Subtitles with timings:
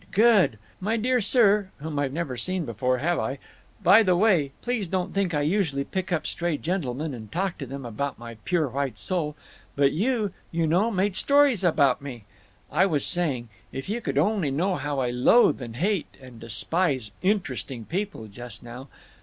[0.13, 0.57] Good!
[0.79, 3.37] My dear sir—whom I've never seen before—have I?
[3.83, 7.67] By the way, please don't think I usually pick up stray gentlemen and talk to
[7.67, 9.35] them about my pure white soul.
[9.75, 12.23] But you, you know, made stories about me….
[12.71, 17.11] I was saying: If you could only know how I loathe and hate and despise
[17.21, 18.87] Interesting People just now!